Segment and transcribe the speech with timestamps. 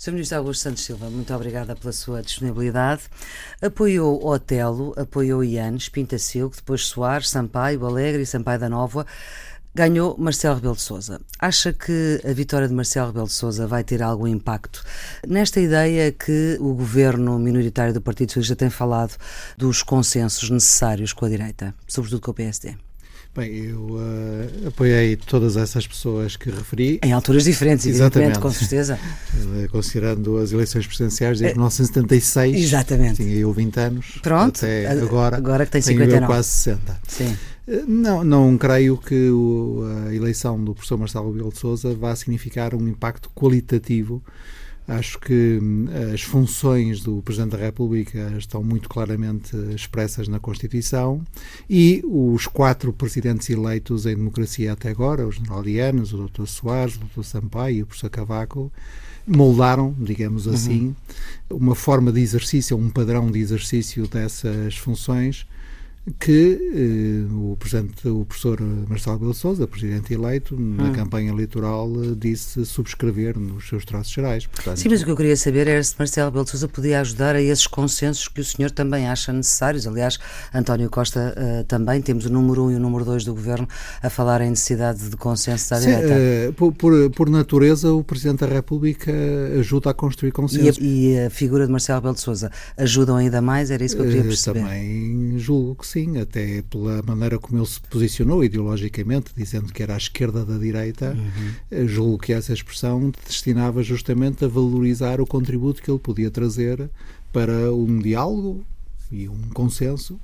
[0.00, 0.12] Sr.
[0.12, 3.02] Ministro Augusto Santos Silva, muito obrigada pela sua disponibilidade.
[3.60, 9.06] Apoiou Otelo, apoiou Ianes, Pintacilgo, depois Soares, Sampaio, Alegre e Sampaio da Nova.
[9.74, 11.20] Ganhou Marcelo Rebelo de Sousa.
[11.38, 14.82] Acha que a vitória de Marcelo Rebelo de Sousa vai ter algum impacto
[15.28, 19.18] nesta ideia que o governo minoritário do Partido Socialista tem falado
[19.58, 22.74] dos consensos necessários com a direita, sobretudo com o PSD?
[23.34, 26.98] Bem, eu uh, apoiei todas essas pessoas que referi.
[27.00, 28.98] Em alturas diferentes, evidentemente, com certeza.
[29.62, 32.56] Eh, considerando as eleições presidenciais de 1976.
[32.56, 33.22] Exatamente.
[33.22, 34.18] Tinha eu 20 anos.
[34.20, 34.56] Pronto.
[34.58, 36.12] Até agora, agora que tem 59.
[36.12, 37.00] Tenho eu quase 60.
[37.06, 37.36] Sim.
[37.86, 42.74] Não, não creio que o, a eleição do professor Marcelo Rebelo de Sousa vá significar
[42.74, 44.20] um impacto qualitativo
[44.90, 51.24] Acho que hum, as funções do Presidente da República estão muito claramente expressas na Constituição
[51.68, 56.44] e os quatro presidentes eleitos em democracia até agora, o General Dianes, o Dr.
[56.46, 57.22] Soares, o Dr.
[57.22, 58.72] Sampaio e o professor Cavaco,
[59.24, 60.54] moldaram, digamos uhum.
[60.54, 60.96] assim,
[61.50, 61.56] uhum.
[61.58, 65.46] uma forma de exercício, um padrão de exercício dessas funções
[66.18, 70.92] que eh, o, presidente, o professor Marcelo Belo Souza, presidente eleito, na hum.
[70.92, 74.46] campanha eleitoral eh, disse subscrever nos seus traços gerais.
[74.46, 77.36] Portanto, Sim, mas o que eu queria saber era se Marcelo Belo Souza podia ajudar
[77.36, 79.86] a esses consensos que o senhor também acha necessários.
[79.86, 80.18] Aliás,
[80.54, 83.68] António Costa uh, também, temos o número 1 um e o número 2 do governo
[84.02, 86.14] a falar em necessidade de consenso da direita.
[86.48, 89.12] Uh, por, por, por, natureza, o Presidente da República
[89.58, 90.80] ajuda a construir consenso.
[90.80, 93.70] E a, e a figura de Marcelo Belo Souza ajudam ainda mais?
[93.70, 94.60] Era isso que eu queria perceber.
[94.60, 99.82] Uh, também julgo que sim, até pela maneira como ele se posicionou ideologicamente, dizendo que
[99.82, 101.88] era à esquerda da direita, uhum.
[101.88, 106.88] julgo que essa expressão destinava justamente a valorizar o contributo que ele podia trazer
[107.32, 108.64] para um diálogo
[109.10, 110.20] e um consenso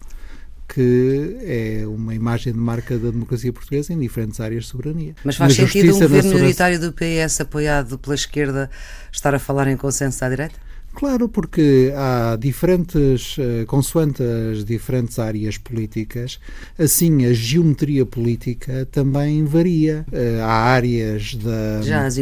[0.69, 5.15] que é uma imagem de marca da democracia portuguesa em diferentes áreas de soberania.
[5.25, 8.69] Mas faz sentido um governo minoritário do PS apoiado pela esquerda
[9.13, 10.57] estar a falar em consenso à direita?
[10.97, 16.41] Claro, porque há diferentes, eh, consoante as diferentes áreas políticas,
[16.79, 20.07] assim a geometria política também varia.
[20.11, 21.83] Eh, há áreas da.
[21.83, 22.17] Já as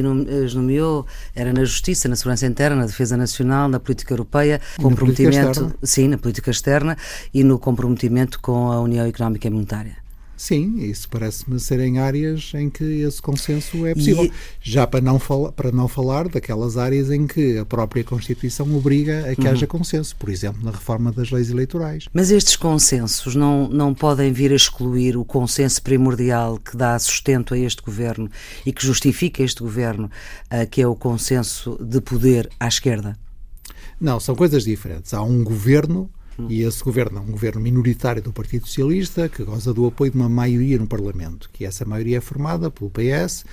[0.55, 5.73] nomeou, era na Justiça, na Segurança Interna, na Defesa Nacional, na Política Europeia, comprometimento.
[5.81, 6.99] sim, na política externa
[7.33, 10.04] e no comprometimento com a União Económica e Monetária.
[10.37, 14.25] Sim, isso parece-me serem áreas em que esse consenso é possível.
[14.25, 14.33] E...
[14.61, 19.31] Já para não, fala, para não falar daquelas áreas em que a própria Constituição obriga
[19.31, 19.53] a que uhum.
[19.53, 22.09] haja consenso, por exemplo, na reforma das leis eleitorais.
[22.13, 27.55] Mas estes consensos não, não podem vir a excluir o consenso primordial que dá sustento
[27.55, 28.29] a este governo
[28.67, 30.11] e que justifica este governo,
[30.53, 33.17] uh, que é o consenso de poder à esquerda?
[34.01, 35.15] Não, são coisas diferentes.
[35.15, 36.11] Há um governo
[36.49, 40.17] e esse governo é um governo minoritário do Partido Socialista que goza do apoio de
[40.17, 43.45] uma maioria no Parlamento, que essa maioria é formada pelo PS,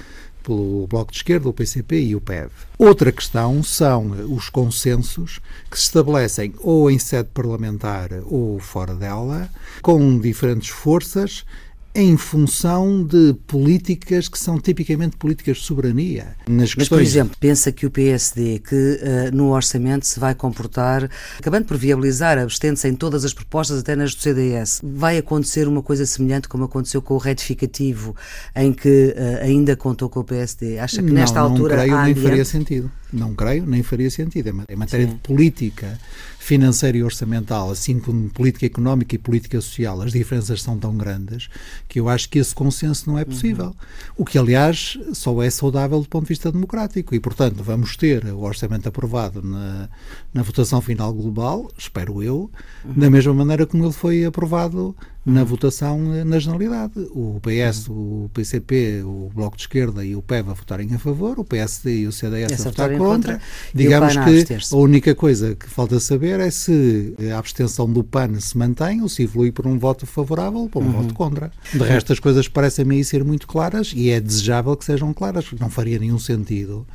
[0.43, 2.49] pelo Bloco de Esquerda, o PCP e o PEV.
[2.77, 9.49] Outra questão são os consensos que se estabelecem ou em sede parlamentar ou fora dela,
[9.81, 11.45] com diferentes forças
[11.93, 16.35] em função de políticas que são tipicamente políticas de soberania.
[16.47, 21.09] Nas Mas, por exemplo, pensa que o PSD, que uh, no orçamento se vai comportar,
[21.37, 25.81] acabando por viabilizar, abstendo-se em todas as propostas, até nas do CDS, vai acontecer uma
[25.81, 28.15] coisa semelhante como aconteceu com o retificativo,
[28.55, 30.79] em que uh, ainda contou com o PSD?
[30.79, 31.75] Acha que nesta não, altura.
[31.75, 32.21] Não creio, nem adiante?
[32.21, 32.91] faria sentido.
[33.11, 34.49] Não creio, nem faria sentido.
[34.69, 35.13] Em matéria Sim.
[35.13, 35.99] de política
[36.39, 41.49] financeira e orçamental, assim como política económica e política social, as diferenças são tão grandes
[41.87, 43.67] que eu acho que esse consenso não é possível.
[43.67, 43.73] Uhum.
[44.17, 47.13] O que, aliás, só é saudável do ponto de vista democrático.
[47.13, 49.87] E, portanto, vamos ter o orçamento aprovado na,
[50.33, 52.49] na votação final global, espero eu,
[52.83, 52.93] uhum.
[52.93, 54.95] da mesma maneira como ele foi aprovado
[55.25, 56.93] na votação na generalidade.
[57.11, 61.39] O PS, o PCP, o Bloco de Esquerda e o PEV a votarem a favor,
[61.39, 63.33] o PSD e o CDS a votar contra.
[63.33, 63.41] contra.
[63.73, 68.57] Digamos que a única coisa que falta saber é se a abstenção do PAN se
[68.57, 70.91] mantém ou se evolui por um voto favorável ou por um uhum.
[71.03, 71.51] voto contra.
[71.71, 75.45] De resto, as coisas parecem-me aí ser muito claras e é desejável que sejam claras,
[75.59, 76.85] não faria nenhum sentido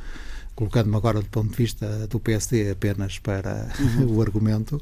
[0.57, 4.17] colocando-me agora do ponto de vista do PSD apenas para uhum.
[4.17, 4.81] o argumento,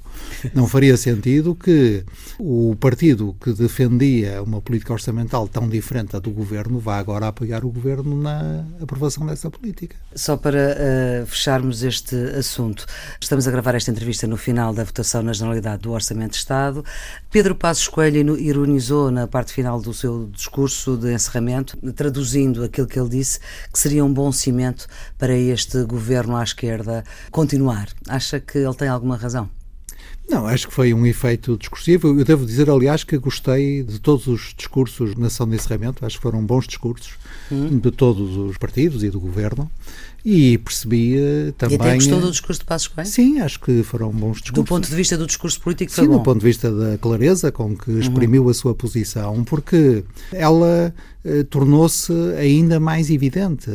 [0.53, 2.05] não faria sentido que
[2.39, 7.65] o partido que defendia uma política orçamental tão diferente da do governo vá agora apoiar
[7.65, 9.97] o governo na aprovação dessa política.
[10.15, 12.85] Só para uh, fecharmos este assunto,
[13.19, 16.85] estamos a gravar esta entrevista no final da votação na Generalidade do Orçamento de Estado.
[17.29, 22.97] Pedro Passos Coelho ironizou na parte final do seu discurso de encerramento, traduzindo aquilo que
[22.97, 23.39] ele disse,
[23.71, 24.87] que seria um bom cimento
[25.17, 27.89] para este governo à esquerda continuar.
[28.07, 29.49] Acha que ele tem alguma razão?
[30.27, 32.19] Não, acho que foi um efeito discursivo.
[32.19, 36.03] Eu devo dizer, aliás, que gostei de todos os discursos na sessão de encerramento.
[36.03, 37.13] Acho que foram bons discursos
[37.51, 37.77] hum.
[37.77, 39.69] de todos os partidos e do governo.
[40.25, 41.77] E percebi também.
[41.77, 43.07] E até gostou do discurso de Passos Coelho?
[43.07, 44.55] Sim, acho que foram bons discursos.
[44.55, 47.77] Do ponto de vista do discurso político, Sim, do ponto de vista da clareza com
[47.77, 48.49] que exprimiu uhum.
[48.49, 50.91] a sua posição, porque ela
[51.27, 53.71] eh, tornou-se ainda mais evidente.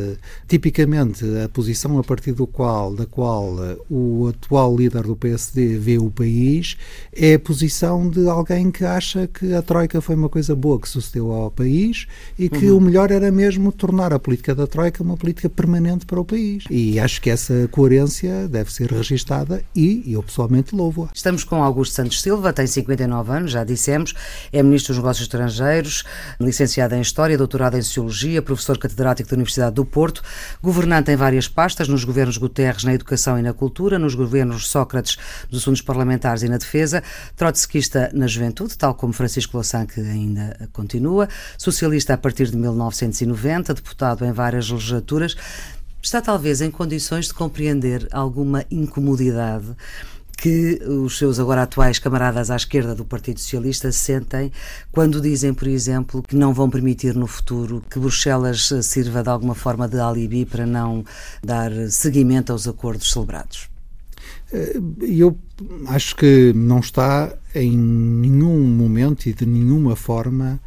[0.46, 5.76] Tipicamente, a posição a partir do qual, da qual eh, o atual líder do PSD
[5.76, 6.76] vê o país
[7.12, 10.88] é a posição de alguém que acha que a Troika foi uma coisa boa que
[10.88, 12.06] sucedeu ao país
[12.38, 12.76] e que uhum.
[12.76, 16.39] o melhor era mesmo tornar a política da Troika uma política permanente para o país.
[16.70, 21.08] E acho que essa coerência deve ser registada e eu pessoalmente louvo-a.
[21.14, 24.14] Estamos com Augusto Santos Silva, tem 59 anos, já dissemos,
[24.52, 26.04] é Ministro dos Negócios Estrangeiros,
[26.40, 30.22] licenciado em História, doutorado em Sociologia, professor catedrático da Universidade do Porto,
[30.62, 35.18] governante em várias pastas, nos governos Guterres na Educação e na Cultura, nos governos Sócrates
[35.48, 37.02] dos Assuntos Parlamentares e na Defesa,
[37.36, 41.28] trotskista na Juventude, tal como Francisco Louçã, que ainda continua,
[41.58, 45.36] socialista a partir de 1990, deputado em várias legislaturas,
[46.02, 49.74] está talvez em condições de compreender alguma incomodidade
[50.40, 54.50] que os seus agora atuais camaradas à esquerda do Partido Socialista sentem
[54.90, 59.54] quando dizem, por exemplo, que não vão permitir no futuro que Bruxelas sirva de alguma
[59.54, 61.04] forma de alibi para não
[61.44, 63.68] dar seguimento aos acordos celebrados?
[64.50, 65.36] Eh, eu
[65.88, 70.58] acho que não está em nenhum momento e de nenhuma forma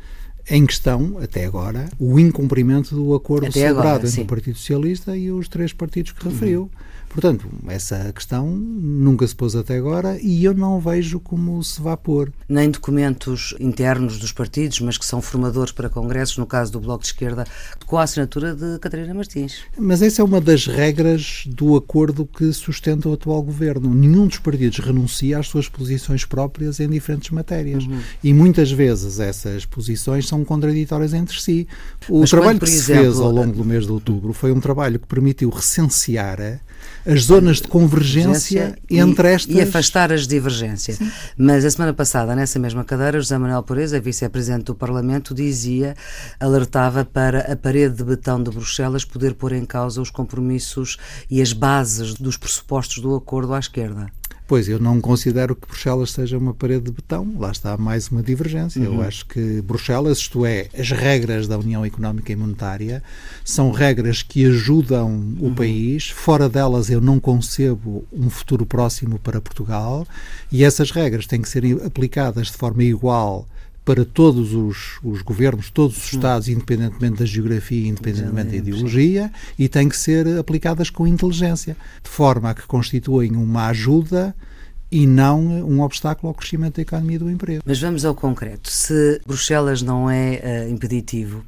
[0.50, 5.16] em questão, até agora, o incumprimento do acordo até celebrado agora, entre o Partido Socialista
[5.16, 6.64] e os três partidos que referiu.
[6.64, 6.70] Uhum.
[7.14, 11.96] Portanto, essa questão nunca se pôs até agora e eu não vejo como se vá
[11.96, 12.34] pôr.
[12.50, 17.04] Nem documentos internos dos partidos, mas que são formadores para congressos, no caso do Bloco
[17.04, 17.46] de Esquerda,
[17.94, 19.58] com a assinatura de Catarina Martins.
[19.78, 23.94] Mas essa é uma das regras do acordo que sustenta o atual governo.
[23.94, 27.84] Nenhum dos partidos renuncia às suas posições próprias em diferentes matérias.
[27.84, 28.00] Uhum.
[28.24, 31.68] E muitas vezes essas posições são contraditórias entre si.
[32.10, 34.52] O mas trabalho quando, que se exemplo, fez ao longo do mês de outubro foi
[34.52, 36.60] um trabalho que permitiu recensear
[37.06, 39.56] as zonas de convergência e, entre estas.
[39.56, 40.98] E afastar as divergências.
[40.98, 41.12] Sim.
[41.38, 45.96] Mas a semana passada, nessa mesma cadeira, José Manuel Pureza, vice-presidente do Parlamento, dizia,
[46.40, 50.98] alertava para a parede de betão de Bruxelas poder pôr em causa os compromissos
[51.30, 54.12] e as bases dos pressupostos do acordo à esquerda.
[54.46, 57.34] Pois, eu não considero que Bruxelas seja uma parede de betão.
[57.40, 58.82] Lá está mais uma divergência.
[58.82, 58.96] Uhum.
[58.96, 63.02] Eu acho que Bruxelas, isto é, as regras da União Económica e Monetária,
[63.44, 65.10] são regras que ajudam
[65.40, 65.56] o uhum.
[65.56, 66.10] país.
[66.10, 70.06] Fora delas, eu não concebo um futuro próximo para Portugal.
[70.52, 73.48] E essas regras têm que ser aplicadas de forma igual
[73.86, 79.68] para todos os, os, governos, todos os Estados, independentemente da geografia, independentemente da ideologia, e
[79.68, 84.34] têm que ser aplicadas com inteligência, de forma a que constituem uma ajuda
[84.94, 87.64] e não um obstáculo ao crescimento da economia e do emprego.
[87.66, 88.70] Mas vamos ao concreto.
[88.70, 91.44] Se Bruxelas não é uh, impeditivo,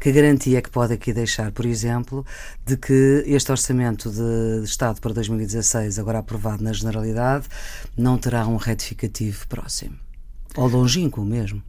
[0.00, 2.24] que garantia é que pode aqui deixar, por exemplo,
[2.64, 7.46] de que este orçamento de, de Estado para 2016, agora aprovado na Generalidade,
[7.98, 9.96] não terá um retificativo próximo?
[10.56, 11.62] Ou longínquo mesmo?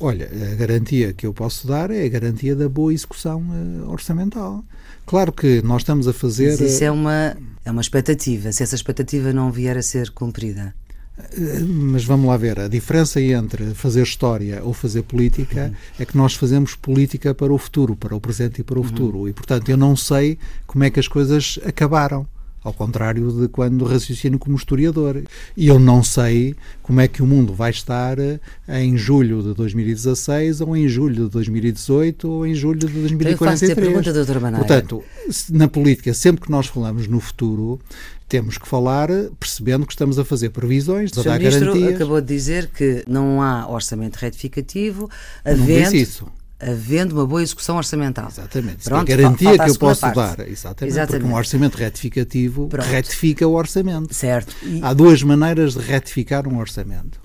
[0.00, 4.64] Olha, a garantia que eu posso dar é a garantia da boa execução uh, orçamental.
[5.06, 6.50] Claro que nós estamos a fazer.
[6.50, 8.50] Mas isso é uma, é uma expectativa.
[8.50, 10.74] Se essa expectativa não vier a ser cumprida.
[11.16, 15.74] Eh, mas vamos lá ver, a diferença entre fazer história ou fazer política uhum.
[16.00, 18.88] é que nós fazemos política para o futuro, para o presente e para o uhum.
[18.88, 19.28] futuro.
[19.28, 22.26] E, portanto, eu não sei como é que as coisas acabaram
[22.64, 25.22] ao contrário de quando raciocino como historiador.
[25.54, 29.52] E eu não sei como é que o mundo vai estar eh, em julho de
[29.52, 33.74] 2016 ou em julho de 2018 ou em julho de 2043.
[33.74, 35.04] Pergunta, doutora Portanto,
[35.50, 37.78] na política, sempre que nós falamos no futuro,
[38.26, 41.94] temos que falar percebendo que estamos a fazer previsões, a dar garantias.
[41.94, 45.10] acabou de dizer que não há orçamento retificativo,
[45.44, 45.68] havendo...
[45.68, 46.26] Não disse isso
[46.60, 48.28] havendo uma boa execução orçamental.
[48.28, 48.84] Exatamente.
[48.84, 50.16] Pronto, é a garantia que eu posso parte.
[50.16, 50.48] dar.
[50.48, 51.22] Exatamente, Exatamente.
[51.22, 52.86] Porque um orçamento retificativo Pronto.
[52.86, 54.14] retifica o orçamento.
[54.14, 54.54] Certo.
[54.62, 54.80] E...
[54.82, 57.20] Há duas maneiras de retificar um orçamento.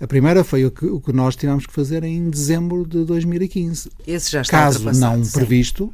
[0.00, 3.90] A primeira foi o que, o que nós tivemos que fazer em dezembro de 2015.
[4.06, 5.32] Esse já está Caso não sim.
[5.32, 5.92] previsto,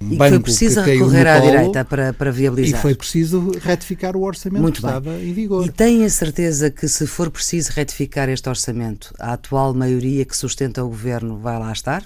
[0.00, 2.78] um e foi preciso recorrer à direita para, para viabilizar.
[2.78, 4.90] E foi preciso retificar o orçamento Muito que bem.
[4.90, 5.64] estava em vigor.
[5.64, 10.36] E tem a certeza que se for preciso retificar este orçamento, a atual maioria que
[10.36, 12.04] sustenta o governo vai lá estar?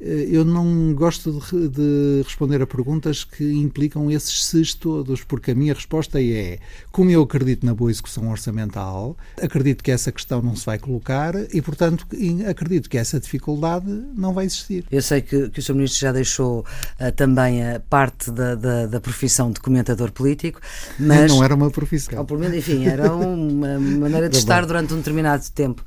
[0.00, 5.52] Eh, eu não gosto de, de, responder a perguntas que implicam esses ses todos, porque
[5.52, 6.58] a minha resposta é:
[6.92, 11.34] como eu acredito na boa execução orçamental, acredito que essa questão não se vai colocar
[11.52, 12.06] e, portanto,
[12.48, 14.84] acredito que essa dificuldade não vai existir.
[14.90, 15.74] Eu sei que, que o Sr.
[15.74, 20.60] Ministro já deixou uh, também a parte da, da, da, profissão de comentador político,
[20.98, 21.30] mas.
[21.32, 22.18] Não era uma profissão.
[22.18, 25.82] Ou, por menos, enfim, era uma maneira de estar durante um determinado tempo.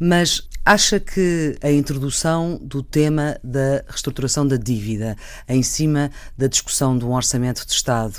[0.00, 5.16] Mas acha que a introdução do tema da reestruturação da dívida
[5.46, 8.14] em cima da discussão de um orçamento de Estado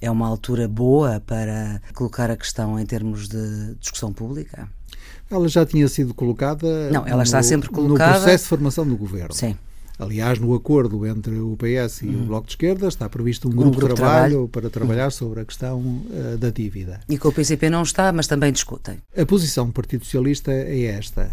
[0.00, 4.68] é uma altura boa para colocar a questão em termos de discussão pública?
[5.30, 6.90] Ela já tinha sido colocada.
[6.90, 8.12] Não, ela está sempre colocada.
[8.12, 9.34] No processo de formação do governo.
[9.34, 9.56] Sim.
[9.98, 12.22] Aliás, no acordo entre o PS e uhum.
[12.22, 15.40] o Bloco de Esquerda está previsto um, um grupo, de trabalho, trabalho, para trabalhar sobre
[15.40, 17.00] a questão uh, da dívida.
[17.08, 18.98] E com o PCP não está, mas também discutem.
[19.16, 21.32] A posição do Partido Socialista é esta.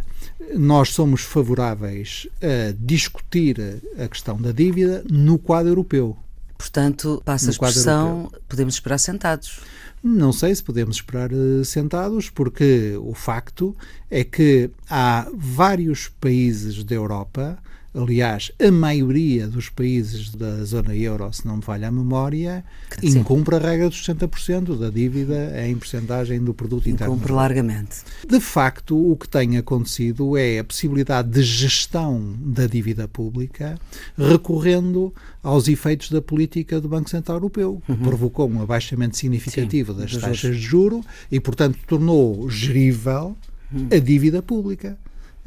[0.56, 6.18] Nós somos favoráveis a discutir a questão da dívida no quadro europeu.
[6.58, 9.60] Portanto, passa a expressão, podemos esperar sentados.
[10.02, 13.76] Não sei se podemos esperar uh, sentados, porque o facto
[14.10, 17.58] é que há vários países da Europa
[17.96, 22.66] Aliás, a maioria dos países da zona euro, se não me falha a memória,
[23.00, 23.20] Sim.
[23.20, 27.14] incumpre a regra dos 60% da dívida em porcentagem do produto interno.
[27.14, 27.98] Incumpre largamente.
[28.28, 33.78] De facto, o que tem acontecido é a possibilidade de gestão da dívida pública
[34.18, 37.98] recorrendo aos efeitos da política do Banco Central Europeu, que uhum.
[38.00, 43.38] provocou um abaixamento significativo Sim, das taxas de juro e, portanto, tornou gerível
[43.72, 43.88] uhum.
[43.92, 44.98] a dívida pública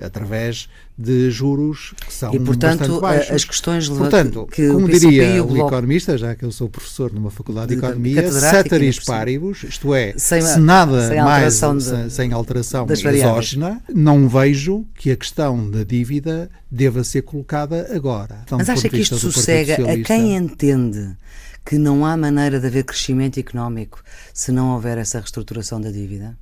[0.01, 3.31] através de juros que são e, portanto, baixos.
[3.31, 7.31] as questões portanto, que como diria o, o economista, já que eu sou professor numa
[7.31, 12.13] faculdade de, de economia, ceteris paribus, isto é, sem, se nada sem mais alteração de,
[12.13, 18.41] sem, alteração exógena, não vejo que a questão da dívida deva ser colocada agora.
[18.45, 21.17] Então, Mas acha que isto sossega a quem entende
[21.65, 26.39] que não há maneira de haver crescimento económico se não houver essa reestruturação da dívida?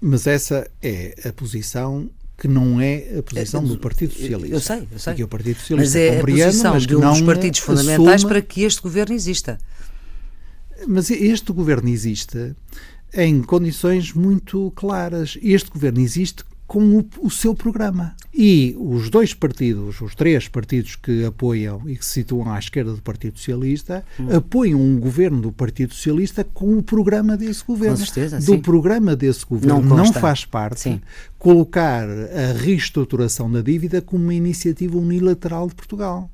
[0.00, 4.56] Mas essa é a posição que não é a posição é, do Partido Socialista.
[4.56, 5.14] Eu sei, eu sei.
[5.14, 8.42] Que o Partido Socialista mas é a posição mas de um dos partidos fundamentais para
[8.42, 9.58] que este governo exista.
[10.88, 12.54] Mas este governo existe
[13.14, 15.38] em condições muito claras.
[15.42, 18.16] Este governo existe com o, o, seu programa.
[18.32, 22.94] E os dois partidos, os três partidos que apoiam e que se situam à esquerda
[22.94, 24.34] do Partido Socialista, hum.
[24.34, 27.98] apoiam um governo do Partido Socialista com o programa desse governo.
[27.98, 28.58] Com certeza, do sim.
[28.58, 31.02] programa desse governo não, não faz parte sim.
[31.38, 36.30] colocar a reestruturação da dívida como uma iniciativa unilateral de Portugal.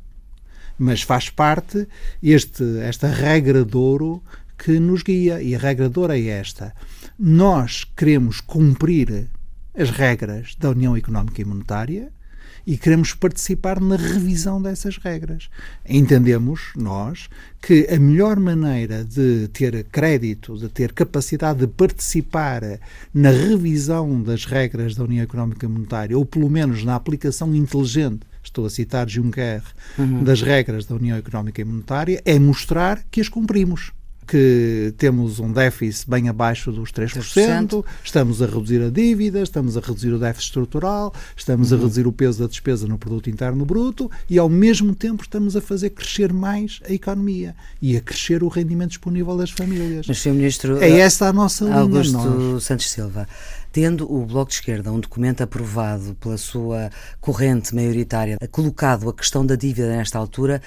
[0.78, 1.84] Mas faz parte
[2.22, 4.22] este, esta regra de ouro
[4.56, 5.42] que nos guia.
[5.42, 6.72] E a regra de ouro é esta.
[7.18, 9.28] Nós queremos cumprir
[9.78, 12.10] as regras da União Económica e Monetária
[12.66, 15.48] e queremos participar na revisão dessas regras.
[15.88, 17.30] Entendemos, nós,
[17.62, 22.62] que a melhor maneira de ter crédito, de ter capacidade de participar
[23.14, 28.26] na revisão das regras da União Económica e Monetária, ou pelo menos na aplicação inteligente
[28.42, 29.62] estou a citar Juncker,
[29.98, 30.24] uhum.
[30.24, 33.92] das regras da União Económica e Monetária, é mostrar que as cumprimos
[34.28, 39.76] que temos um déficit bem abaixo dos 3%, 3%, estamos a reduzir a dívida, estamos
[39.76, 41.78] a reduzir o déficit estrutural, estamos uhum.
[41.78, 45.56] a reduzir o peso da despesa no produto interno bruto e ao mesmo tempo estamos
[45.56, 50.06] a fazer crescer mais a economia e a crescer o rendimento disponível das famílias.
[50.06, 50.34] Mas, Sr.
[50.34, 51.78] Ministro, é esta a nossa linha.
[51.78, 52.60] Augusto.
[52.60, 53.26] Santos Silva,
[53.72, 59.44] tendo o Bloco de Esquerda um documento aprovado pela sua corrente maioritária, colocado a questão
[59.44, 60.60] da dívida nesta altura,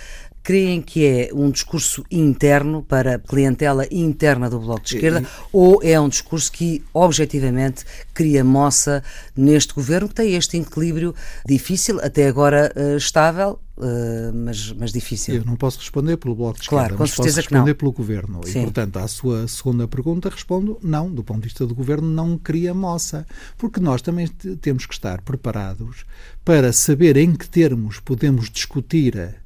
[0.43, 5.25] creem que é um discurso interno para a clientela interna do Bloco de Esquerda e,
[5.53, 9.03] ou é um discurso que objetivamente cria moça
[9.35, 11.13] neste governo que tem este equilíbrio
[11.45, 15.35] difícil, até agora uh, estável, uh, mas, mas difícil?
[15.35, 17.83] Eu não posso responder pelo Bloco de Esquerda, claro, com mas certeza posso responder que
[17.83, 17.91] não.
[17.91, 18.41] pelo Governo.
[18.45, 18.59] Sim.
[18.59, 22.37] E, portanto, à sua segunda pergunta respondo não, do ponto de vista do Governo não
[22.37, 24.27] cria moça, porque nós também
[24.59, 26.03] temos que estar preparados
[26.43, 29.40] para saber em que termos podemos discutir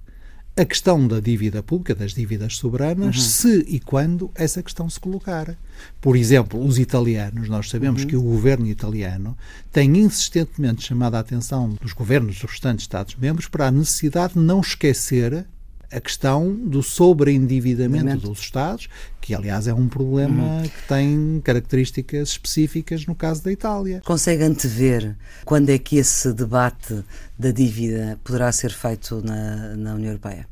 [0.57, 3.21] a questão da dívida pública, das dívidas soberanas, uhum.
[3.21, 5.57] se e quando essa questão se colocar.
[5.99, 8.07] Por exemplo, os italianos, nós sabemos uhum.
[8.07, 9.37] que o governo italiano
[9.71, 14.61] tem insistentemente chamado a atenção dos governos dos restantes Estados-membros para a necessidade de não
[14.61, 15.45] esquecer
[15.91, 18.87] a questão do sobreendividamento dos Estados,
[19.21, 20.63] que aliás é um problema uhum.
[20.63, 24.01] que tem características específicas no caso da Itália.
[24.05, 27.03] Consegue antever quando é que esse debate
[27.37, 30.47] da dívida poderá ser feito na, na União Europeia?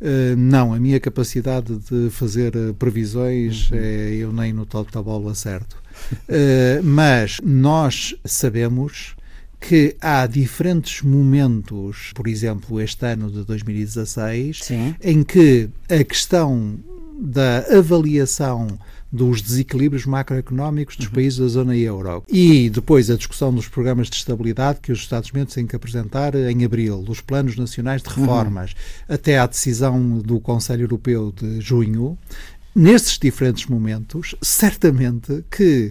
[0.00, 3.78] Uh, não, a minha capacidade de fazer eh, previsões, uhum.
[3.78, 5.76] é, eu nem no toque da bola acerto.
[6.28, 9.16] Uh, mas nós sabemos
[9.60, 14.94] que há diferentes momentos, por exemplo, este ano de 2016, Sim.
[15.02, 16.78] em que a questão
[17.18, 18.78] da avaliação
[19.10, 21.12] dos desequilíbrios macroeconómicos dos uhum.
[21.12, 22.22] países da zona euro.
[22.28, 26.64] E depois a discussão dos programas de estabilidade que os Estados-membros têm que apresentar em
[26.64, 29.14] abril, dos planos nacionais de reformas, uhum.
[29.14, 32.18] até à decisão do Conselho Europeu de junho.
[32.74, 35.90] Nesses diferentes momentos, certamente que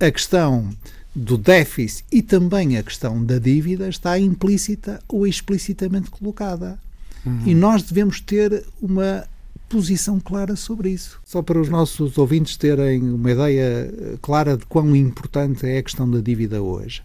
[0.00, 0.68] a questão
[1.14, 6.78] do déficit e também a questão da dívida está implícita ou explicitamente colocada.
[7.24, 7.42] Uhum.
[7.46, 9.24] E nós devemos ter uma
[9.68, 11.20] posição clara sobre isso.
[11.24, 15.82] Só para os nossos ouvintes terem uma ideia eh, clara de quão importante é a
[15.82, 17.02] questão da dívida hoje.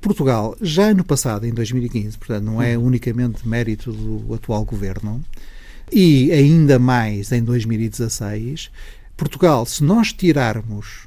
[0.00, 5.24] Portugal, já no passado, em 2015, portanto, não é unicamente mérito do atual governo,
[5.90, 8.70] e ainda mais em 2016,
[9.16, 11.06] Portugal, se nós tirarmos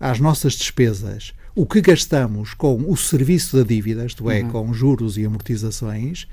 [0.00, 4.50] às nossas despesas o que gastamos com o serviço da dívida, isto é, uhum.
[4.50, 6.26] com juros e amortizações,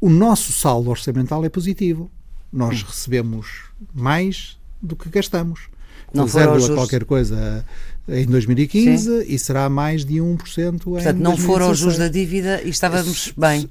[0.00, 2.10] o nosso saldo orçamental é positivo
[2.52, 3.46] nós recebemos
[3.94, 5.68] mais do que gastamos.
[6.12, 7.64] Não zero a qualquer coisa
[8.08, 9.32] em 2015 Sim.
[9.32, 13.32] e será mais de 1% Portanto, em não foram os juros da dívida e estávamos
[13.36, 13.70] bem.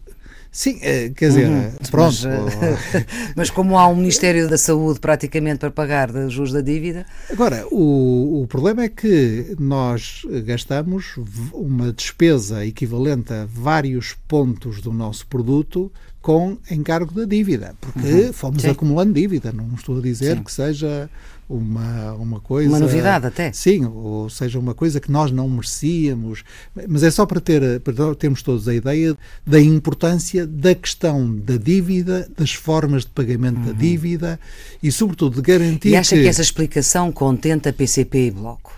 [0.51, 1.71] Sim, eh, quer dizer, uhum.
[1.91, 2.15] pronto.
[2.27, 7.05] Mas, mas, como há um Ministério da Saúde praticamente para pagar os juros da dívida.
[7.29, 11.15] Agora, o, o problema é que nós gastamos
[11.53, 15.91] uma despesa equivalente a vários pontos do nosso produto
[16.21, 18.33] com encargo da dívida, porque uhum.
[18.33, 18.69] fomos Sim.
[18.69, 19.51] acumulando dívida.
[19.51, 20.43] Não estou a dizer Sim.
[20.43, 21.09] que seja
[21.49, 22.69] uma, uma coisa.
[22.69, 23.51] Uma novidade até.
[23.51, 26.43] Sim, ou seja, uma coisa que nós não merecíamos.
[26.87, 31.57] Mas é só para, ter, para termos todos a ideia da importância da questão da
[31.57, 33.65] dívida, das formas de pagamento uhum.
[33.65, 34.39] da dívida
[34.81, 35.89] e, sobretudo, de garantir.
[35.89, 38.77] E acha que, que essa explicação contenta PCP e Bloco?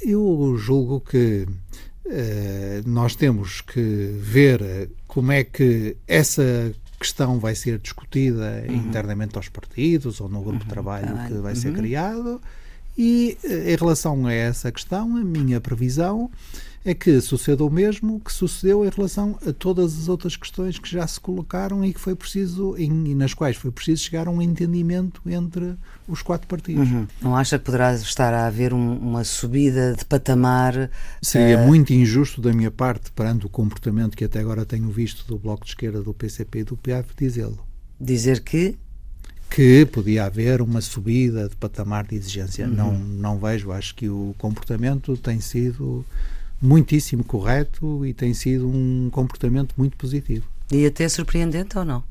[0.00, 1.44] Eu julgo que
[2.06, 8.76] uh, nós temos que ver como é que essa questão vai ser discutida uhum.
[8.76, 10.58] internamente aos partidos ou no grupo uhum.
[10.60, 11.74] de trabalho que vai ser uhum.
[11.74, 12.40] criado.
[12.96, 16.30] E eh, em relação a essa questão, a minha previsão
[16.84, 20.90] é que suceda o mesmo que sucedeu em relação a todas as outras questões que
[20.90, 24.42] já se colocaram e que foi preciso e nas quais foi preciso chegar a um
[24.42, 25.76] entendimento entre
[26.08, 26.90] os quatro partidos.
[26.90, 27.06] Uhum.
[27.20, 30.90] Não acha que poderá estar a haver um, uma subida de patamar?
[31.20, 31.66] Seria uh...
[31.66, 35.64] muito injusto da minha parte perante o comportamento que até agora tenho visto do Bloco
[35.64, 37.58] de Esquerda, do PCP e do PAF dizê-lo.
[38.00, 38.76] Dizer que
[39.54, 42.66] que podia haver uma subida de patamar de exigência.
[42.66, 42.72] Uhum.
[42.72, 46.04] Não, não vejo, acho que o comportamento tem sido
[46.62, 50.46] muitíssimo correto e tem sido um comportamento muito positivo.
[50.70, 52.02] E até surpreendente ou não?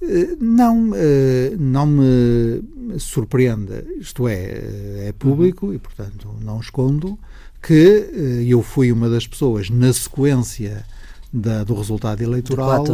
[0.00, 2.62] Eh, não, eh, não me
[2.98, 5.74] surpreende, isto é, eh, é público uhum.
[5.74, 7.18] e, portanto, não escondo
[7.60, 10.84] que eu fui uma das pessoas na sequência
[11.32, 12.84] da, do resultado eleitoral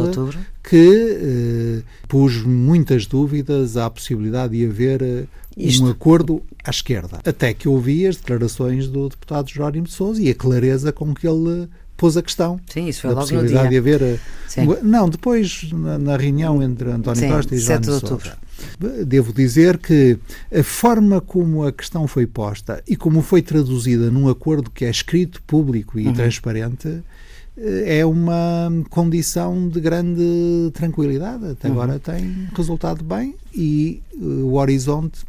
[0.63, 5.83] que pus muitas dúvidas à possibilidade de haver isto.
[5.83, 7.19] um acordo à esquerda.
[7.25, 11.27] Até que ouvi as declarações do deputado Jerónimo de Sousa e a clareza com que
[11.27, 12.59] ele pôs a questão.
[12.67, 14.01] Sim, isso foi da possibilidade de haver.
[14.01, 14.67] Eh, Sim.
[14.83, 18.37] Não, depois na, na, reunião entre António Sim, Costa e Jerónimo de Sousa.
[19.05, 20.17] Devo dizer que
[20.53, 24.89] a forma como a questão foi posta e como foi traduzida num acordo que é
[24.89, 26.13] escrito, público e uhum.
[26.13, 27.01] transparente
[27.57, 31.45] eh, é uma condição de grande tranquilidade.
[31.45, 31.73] Até uhum.
[31.73, 35.19] agora tem resultado bem e eh, o horizonte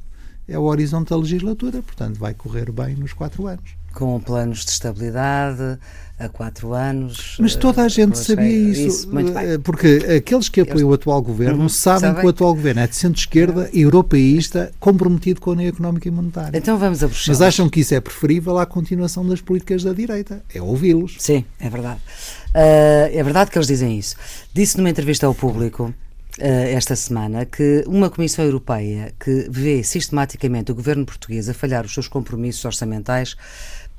[0.49, 3.77] é o horizonte da legislatura, portanto vai correr bem nos quatro anos.
[3.93, 5.79] Com planos de estabilidade
[6.19, 7.37] a quatro anos.
[7.39, 11.63] Mas toda a gente sabia isso, isso eh, porque aqueles que apoiam o atual governo
[11.63, 13.81] uhum, sabem, sabem, que o atual governo é de centro-esquerda, uhum.
[13.81, 16.57] europeísta, comprometido com a União Económica e Monetária.
[16.57, 17.39] Então vamos a Bruxelas.
[17.39, 20.43] Mas acham que isso é preferível à continuação das políticas da direita.
[20.55, 21.17] É ouvi-los.
[21.19, 22.01] Sim, é verdade.
[22.49, 24.17] Uh, é verdade que eles dizem isso.
[24.55, 26.06] Disse numa entrevista ao público eh,
[26.39, 31.95] esta semana que uma Comissão Europeia que vê sistematicamente o governo português a falhar os
[31.95, 33.37] seus compromissos orçamentais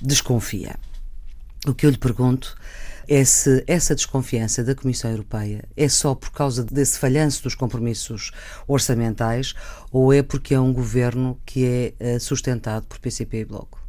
[0.01, 0.75] desconfia.
[1.65, 2.55] O que eu lhe pergunto
[3.07, 8.31] é se essa desconfiança da Comissão Europeia é só por causa desse falhanço dos compromissos
[8.67, 9.53] orçamentais
[9.91, 13.81] ou é porque é um governo que é eh, sustentado por PCP e Bloco?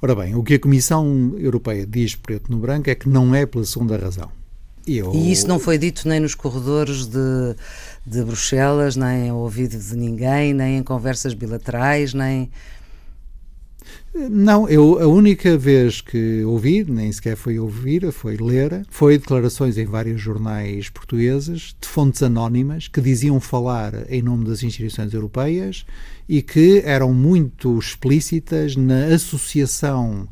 [0.00, 3.44] Ora bem, o que a Comissão Europeia diz preto no branco é que não é
[3.44, 4.30] pela segunda razão.
[4.86, 5.12] Eu...
[5.14, 7.56] E isso não foi dito nem nos corredores de,
[8.06, 12.50] de Bruxelas, nem ao ouvido de ninguém, nem em conversas bilaterais, nem.
[14.14, 19.76] Não, eu a única vez que ouvi, nem sequer foi ouvir, foi ler, foi declarações
[19.76, 25.84] em vários jornais portugueses de fontes anónimas que diziam falar em nome das instituições europeias
[26.28, 30.28] e que eram muito explícitas na associação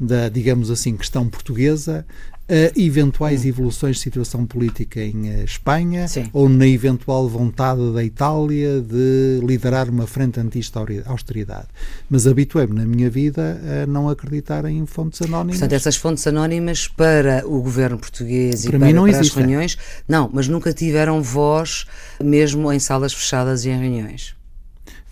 [0.00, 2.06] da, digamos assim, questão portuguesa
[2.48, 3.48] a eventuais hum.
[3.48, 6.30] evoluções de situação política em eh, Espanha Sim.
[6.32, 11.68] ou na eventual vontade da Itália de liderar uma frente anti-austeridade.
[12.08, 15.58] Mas habituei-me na minha vida a não acreditar em fontes anónimas.
[15.58, 19.76] Portanto, essas fontes anónimas para o governo português para e para, para as reuniões,
[20.08, 21.84] não, mas nunca tiveram voz
[22.22, 24.37] mesmo em salas fechadas e em reuniões.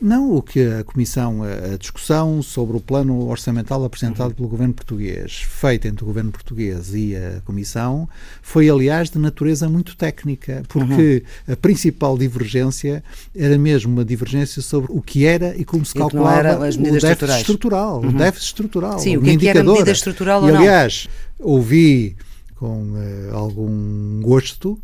[0.00, 4.34] Não, o que a Comissão, a discussão sobre o plano orçamental apresentado uhum.
[4.34, 8.06] pelo governo português, feita entre o governo português e a Comissão,
[8.42, 11.54] foi, aliás, de natureza muito técnica, porque uhum.
[11.54, 13.02] a principal divergência
[13.34, 18.00] era mesmo uma divergência sobre o que era e como se calculava o déficit estrutural.
[18.02, 18.08] Uhum.
[18.08, 18.98] O déficit estrutural.
[18.98, 21.46] Sim, o que, é que era medida estrutural e, ou aliás, não?
[21.48, 22.16] ouvi
[22.56, 24.78] com uh, algum gosto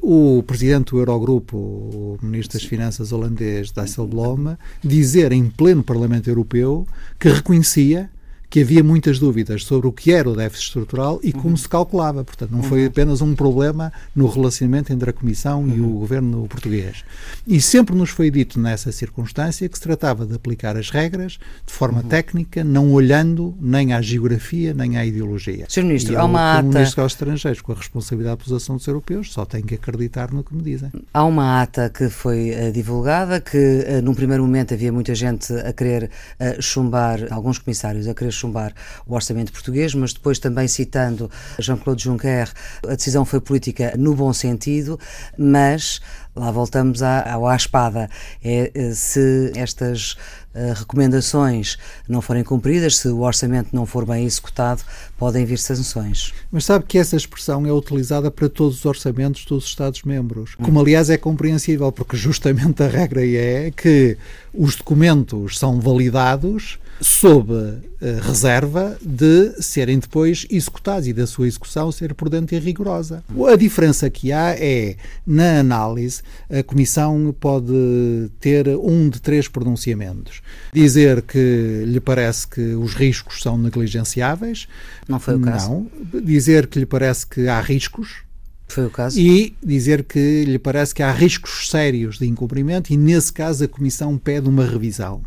[0.00, 6.86] o presidente do Eurogrupo, o ministro das Finanças holandês, Dijsselbloem, dizer em pleno Parlamento Europeu
[7.18, 8.10] que reconhecia
[8.50, 11.56] que havia muitas dúvidas sobre o que era o déficit estrutural e como uhum.
[11.56, 12.24] se calculava.
[12.24, 12.86] Portanto, não foi uhum.
[12.86, 15.76] apenas um problema no relacionamento entre a Comissão uhum.
[15.76, 15.98] e o uhum.
[15.98, 17.04] governo português.
[17.46, 21.72] E sempre nos foi dito nessa circunstância que se tratava de aplicar as regras de
[21.72, 22.08] forma uhum.
[22.08, 25.66] técnica, não olhando nem à geografia nem à ideologia.
[25.68, 25.84] Sr.
[25.84, 26.62] Ministro, e há uma ata.
[26.62, 30.54] Ministro aos estrangeiros, com a responsabilidade dos assuntos europeus, só tem que acreditar no que
[30.54, 30.90] me dizem.
[31.12, 35.52] Há uma ata que foi uh, divulgada que, uh, num primeiro momento, havia muita gente
[35.52, 38.72] a querer uh, chumbar, alguns comissários a querer chumbar
[39.06, 42.52] o orçamento português, mas depois também citando Jean-Claude Juncker,
[42.84, 44.98] a decisão foi política no bom sentido,
[45.36, 46.00] mas
[46.38, 48.08] lá voltamos à, à espada.
[48.42, 50.12] É, eh, se estas
[50.54, 51.76] uh, recomendações
[52.08, 54.82] não forem cumpridas, se o orçamento não for bem executado,
[55.18, 56.32] podem vir sanções.
[56.50, 61.10] Mas sabe que essa expressão é utilizada para todos os orçamentos dos Estados-membros, como aliás
[61.10, 64.16] é compreensível, porque justamente a regra é que
[64.54, 67.80] os documentos são validados sob uh,
[68.22, 73.22] reserva de serem depois executados e da sua execução ser prudente e rigorosa.
[73.50, 80.40] A diferença que há é, na análise, a Comissão pode ter um de três pronunciamentos.
[80.72, 84.66] Dizer que lhe parece que os riscos são negligenciáveis.
[85.08, 85.70] Não foi o caso.
[85.70, 86.20] Não.
[86.22, 88.22] Dizer que lhe parece que há riscos.
[88.66, 89.18] Foi o caso.
[89.18, 93.68] E dizer que lhe parece que há riscos sérios de incumprimento e, nesse caso, a
[93.68, 95.22] Comissão pede uma revisão.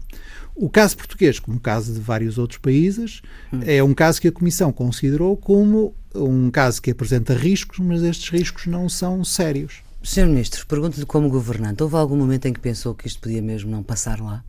[0.62, 3.62] O caso português, como o caso de vários outros países, hum.
[3.66, 8.30] é um caso que a Comissão considerou como um caso que apresenta riscos, mas estes
[8.30, 9.82] riscos não são sérios.
[10.04, 10.28] Sr.
[10.28, 13.82] Ministro, pergunto-lhe como governante, houve algum momento em que pensou que isto podia mesmo não
[13.82, 14.44] passar lá?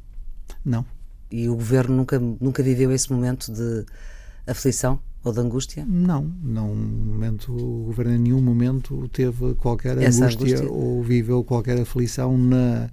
[0.63, 0.85] Não.
[1.31, 3.87] E o Governo nunca, nunca viveu esse momento de
[4.47, 5.83] aflição ou de angústia?
[5.89, 11.81] Não, não momento, o Governo em nenhum momento teve qualquer angústia, angústia, ou viveu qualquer
[11.81, 12.91] aflição na,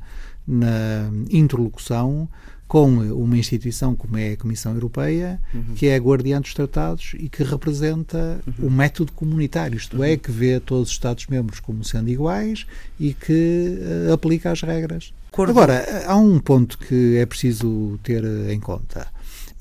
[0.48, 2.30] na interlocução
[2.70, 5.74] com uma instituição como é a Comissão Europeia, uhum.
[5.76, 8.68] que é a guardiã dos tratados e que representa uhum.
[8.68, 10.14] o método comunitário, isto é, uhum.
[10.14, 12.68] é, que vê todos os Estados-membros como sendo iguais
[13.00, 15.12] e que uh, aplica as regras.
[15.36, 19.08] Agora, há um ponto que é preciso ter em conta.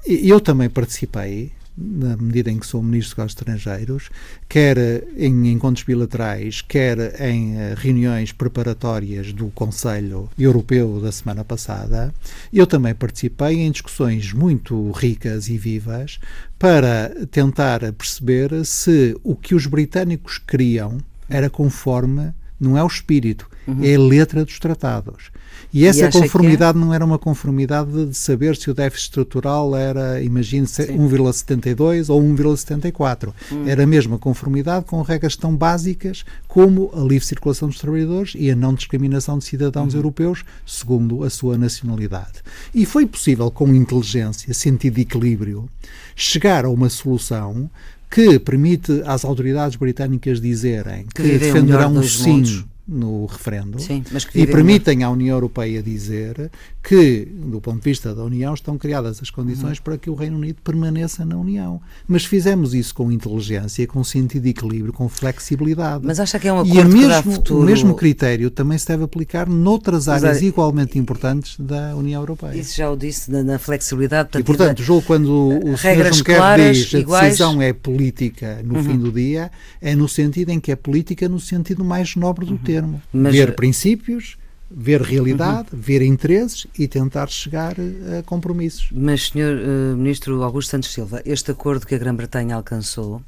[0.07, 4.11] Eu também participei na medida em que sou Ministro dos Estrangeiros,
[4.49, 4.77] quer
[5.17, 12.12] em encontros bilaterais, quer em eh, reuniões preparatórias do Conselho Europeu da semana passada,
[12.53, 16.19] eu também participei em discussões muito ricas e vivas
[16.59, 23.49] para tentar perceber se o que os britânicos queriam era conforme não é o espírito,
[23.66, 23.83] uhum.
[23.83, 25.31] é a letra dos tratados.
[25.73, 26.81] E essa e conformidade é?
[26.81, 33.33] não era uma conformidade de saber se o déficit estrutural era, imagine, 1,72 ou 1,74.
[33.53, 33.64] Hum.
[33.66, 38.51] Era a mesma conformidade com regras tão básicas como a livre circulação dos trabalhadores e
[38.51, 39.99] a não discriminação de cidadãos uhum.
[39.99, 42.42] europeus segundo a sua nacionalidade.
[42.75, 45.68] E foi possível, com inteligência, sentido de equilíbrio,
[46.16, 47.71] chegar a uma solução
[48.11, 54.03] que permite às autoridades britânicas dizerem que, que defenderão o sim no referendo Sim,
[54.35, 56.51] e permitem à União Europeia dizer
[56.83, 59.85] que, do ponto de vista da União, estão criadas as condições uhum.
[59.85, 61.83] para que o Reino Unido permaneça na União.
[62.07, 66.07] Mas fizemos isso com inteligência, com sentido de equilíbrio, com flexibilidade.
[66.07, 67.61] Mas acha que é um acordo e mesmo, futuro...
[67.61, 72.57] o mesmo critério também se deve aplicar noutras áreas igualmente importantes da União Europeia.
[72.59, 74.31] Isso já o disse na, na flexibilidade.
[74.31, 76.14] Portanto, e, portanto, julgo quando o Sr.
[76.14, 77.24] Juncker diz a iguais...
[77.24, 78.85] decisão é política no uhum.
[78.85, 82.53] fim do dia, é no sentido em que é política no sentido mais nobre do
[82.53, 82.59] uhum.
[82.59, 82.78] termo.
[83.12, 83.35] Mas...
[83.35, 84.37] Ver princípios
[84.71, 85.81] ver realidade, uhum.
[85.81, 87.75] ver interesses e tentar chegar
[88.19, 88.88] a compromissos.
[88.93, 89.57] Mas, Sr.
[89.57, 93.23] Uh, Ministro Augusto Santos Silva, este acordo que a Grã-Bretanha alcançou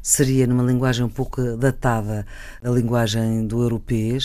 [0.00, 2.26] seria, numa linguagem um pouco datada,
[2.62, 4.18] a linguagem do europeu,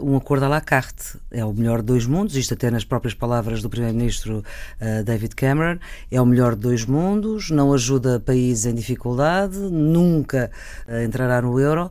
[0.00, 1.16] um acordo à la carte.
[1.30, 4.38] É o melhor de dois mundos, isto até nas próprias palavras do Primeiro-Ministro
[4.80, 5.78] uh, David Cameron.
[6.10, 10.50] É o melhor de dois mundos, não ajuda países em dificuldade, nunca
[10.88, 11.90] uh, entrará no euro.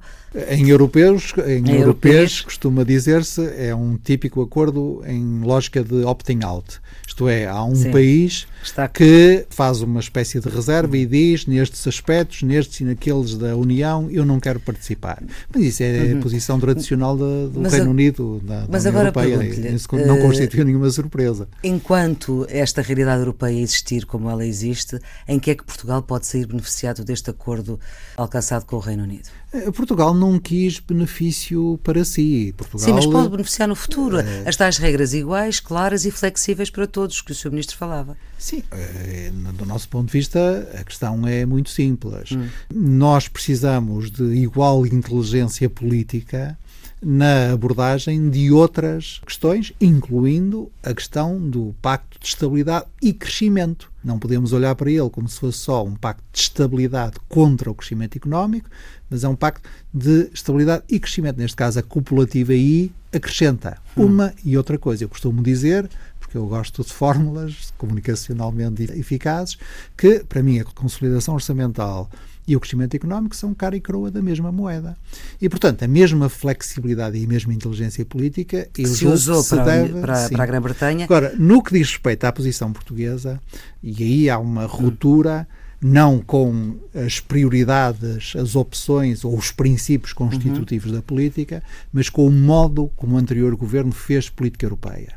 [0.49, 6.39] Em europeus, em, em europeus, costuma dizer-se, é um típico acordo em lógica de opting
[6.43, 6.79] out.
[7.05, 7.91] Isto é, há um Sim.
[7.91, 8.47] país
[8.93, 14.09] que faz uma espécie de reserva e diz nestes aspectos, nestes e naqueles da União,
[14.09, 15.21] eu não quero participar.
[15.53, 16.19] Mas isso é uhum.
[16.19, 17.89] a posição tradicional do mas Reino a...
[17.89, 19.73] Unido, da, mas União agora Europeia.
[19.75, 20.21] Isso não uh...
[20.21, 21.49] constitui nenhuma surpresa.
[21.61, 26.45] Enquanto esta realidade europeia existir como ela existe, em que é que Portugal pode sair
[26.45, 27.77] beneficiado deste acordo
[28.15, 29.29] alcançado com o Reino Unido?
[29.53, 32.53] Eh, Portugal não quis benefício para si.
[32.55, 34.19] Portugal, Sim, mas pode beneficiar no futuro.
[34.19, 34.47] É...
[34.47, 37.49] As tais regras iguais, claras e flexíveis para todos, que o Sr.
[37.49, 38.15] Ministro falava.
[38.37, 42.31] Sim, é, do nosso ponto de vista, a questão é muito simples.
[42.31, 42.47] Hum.
[42.73, 46.57] Nós precisamos de igual inteligência política
[47.01, 53.91] na abordagem de outras questões, incluindo a questão do Pacto de Estabilidade e Crescimento.
[54.03, 57.75] Não podemos olhar para ele como se fosse só um pacto de estabilidade contra o
[57.75, 58.69] crescimento económico,
[59.09, 61.37] mas é um pacto de estabilidade e crescimento.
[61.37, 64.05] Neste caso, a copulativa I acrescenta hum.
[64.05, 65.03] uma e outra coisa.
[65.03, 69.57] Eu costumo dizer, porque eu gosto de fórmulas comunicacionalmente eficazes,
[69.97, 72.09] que, para mim, a consolidação orçamental
[72.47, 74.97] e o crescimento económico são cara e coroa da mesma moeda.
[75.41, 79.63] E, portanto, a mesma flexibilidade e a mesma inteligência política que se usou se para,
[79.63, 81.05] deve, para, para, a Grã-Bretanha.
[81.05, 83.39] Agora, no que diz respeito à posição portuguesa,
[83.81, 85.47] e aí há uma ruptura.
[85.83, 90.97] Não com as prioridades, as opções ou os princípios constitutivos uhum.
[90.97, 95.15] da política, mas com o modo como o anterior governo fez política europeia.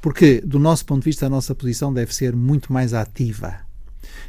[0.00, 3.60] Porque, do nosso ponto de vista, a nossa posição deve ser muito mais ativa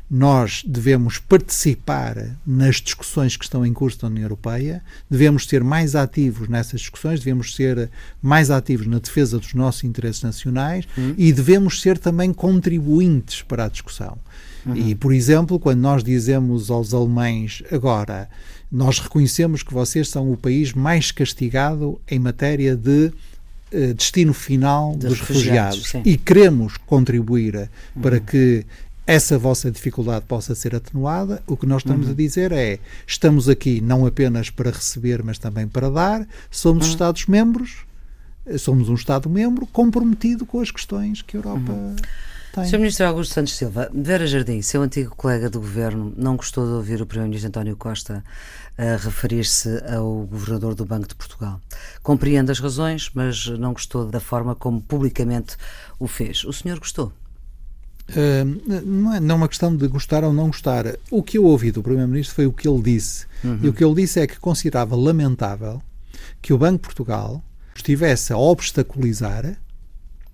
[0.10, 5.96] nós devemos participar nas discussões que estão em curso da União Europeia, devemos ser mais
[5.96, 7.89] ativos nessas discussões, devemos ser
[8.22, 11.15] mais ativos na defesa dos nossos interesses nacionais uhum.
[11.17, 14.17] e devemos ser também contribuintes para a discussão.
[14.65, 14.76] Uhum.
[14.76, 18.30] E, por exemplo, quando nós dizemos aos alemães agora,
[18.72, 23.12] nós reconhecemos que vocês são o país mais castigado em matéria de
[23.72, 28.02] uh, destino final de dos refugiados, refugiados e queremos contribuir uhum.
[28.02, 28.65] para que
[29.06, 32.13] essa vossa dificuldade possa ser atenuada, o que nós estamos uhum.
[32.13, 36.92] a dizer é: estamos aqui não apenas para receber, mas também para dar, somos uhum.
[36.92, 37.86] Estados-membros,
[38.58, 41.72] somos um Estado-membro comprometido com as questões que a Europa.
[41.72, 41.96] Uhum.
[42.54, 42.66] Tem.
[42.66, 42.78] Sr.
[42.78, 47.02] Ministro Augusto Santos Silva, Vera Jardim, seu antigo colega do governo, não gostou de ouvir
[47.02, 48.24] o Primeiro-Ministro António Costa
[48.78, 51.60] a referir-se ao governador do Banco de Portugal.
[52.04, 55.58] Compreende as razões, mas não gostou da forma como publicamente
[56.00, 56.44] o fez.
[56.44, 57.12] O senhor gostou?
[58.10, 60.86] Uh, não, é, não é uma questão de gostar ou não gostar.
[61.10, 63.26] O que eu ouvi do Primeiro-Ministro foi o que ele disse.
[63.44, 63.60] Uhum.
[63.62, 65.82] E o que ele disse é que considerava lamentável
[66.42, 67.42] que o Banco de Portugal
[67.76, 69.58] estivesse a obstaculizar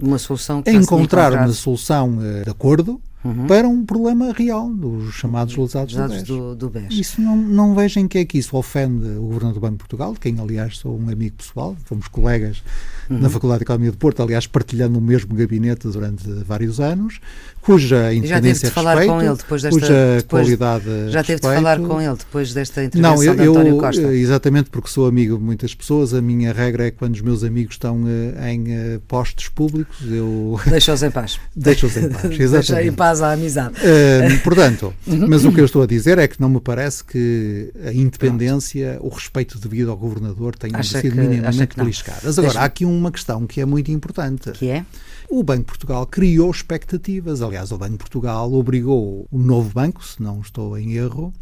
[0.02, 3.48] uma solução encontrar uma solução uh, de acordo uhum.
[3.48, 6.24] para um problema real dos chamados lesados do BES.
[6.24, 6.88] Do, do BES.
[6.92, 10.14] Isso não, não vejam que é que isso ofende o Governador do Banco de Portugal,
[10.14, 12.64] de quem aliás sou um amigo pessoal, fomos colegas
[13.10, 13.20] uhum.
[13.20, 17.20] na Faculdade de Economia de Porto, aliás partilhando o mesmo gabinete durante vários anos,
[17.62, 21.24] cuja independência já teve de falar respeito, com ele depois desta, cuja depois, qualidade Já
[21.24, 21.40] teve respeito.
[21.40, 24.02] de falar com ele depois desta intervenção não, eu, de António Costa?
[24.02, 27.22] Eu, exatamente porque sou amigo de muitas pessoas, a minha regra é que quando os
[27.22, 30.60] meus amigos estão uh, em uh, postos públicos, eu...
[30.66, 31.40] Deixa-os em paz.
[31.56, 32.50] Deixa-os em paz, exatamente.
[32.50, 33.76] Deixa em paz a amizade.
[33.76, 37.72] Uh, portanto, mas o que eu estou a dizer é que não me parece que
[37.86, 39.14] a independência, Pronto.
[39.14, 42.38] o respeito devido ao governador tenham sido que, minimamente beliscadas.
[42.38, 44.52] Agora, há aqui uma questão que é muito importante.
[44.52, 44.86] Que é?
[45.30, 47.42] O Banco de Portugal criou expectativas.
[47.42, 51.34] Aliás, o Banco de Portugal obrigou o novo banco, se não estou em erro,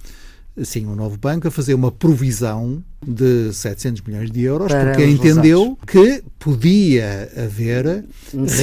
[0.64, 5.06] sim, o novo banco, a fazer uma provisão de 700 milhões de euros, Para porque
[5.06, 8.06] entendeu que podia haver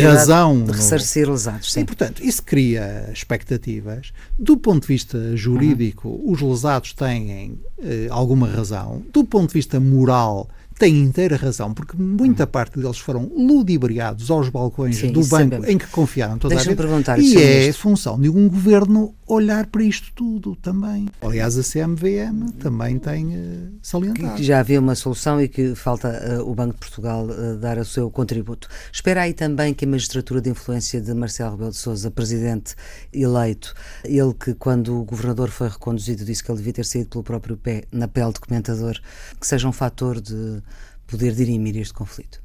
[0.02, 1.72] razão de ressarcir lesados.
[1.72, 1.80] Sim.
[1.80, 4.12] E, portanto, isso cria expectativas.
[4.38, 6.32] Do ponto de vista jurídico, uhum.
[6.32, 9.02] os lesados têm eh, alguma razão.
[9.12, 14.48] Do ponto de vista moral, tem inteira razão, porque muita parte deles foram ludibriados aos
[14.48, 15.68] balcões Sim, do banco sabemos.
[15.68, 17.20] em que confiaram toda a vida.
[17.20, 21.08] E é função de um governo olhar para isto tudo também.
[21.20, 24.34] Aliás, a CMVM também tem uh, salientado.
[24.34, 27.78] Que já havia uma solução e que falta uh, o Banco de Portugal uh, dar
[27.78, 28.68] o seu contributo.
[28.92, 32.74] Espera aí também que a magistratura de influência de Marcelo Rebelo de Sousa, presidente
[33.12, 37.24] eleito, ele que quando o governador foi reconduzido disse que ele devia ter saído pelo
[37.24, 38.98] próprio pé, na pele de comentador,
[39.40, 40.62] que seja um fator de
[41.06, 42.42] poder dirimir este conflito.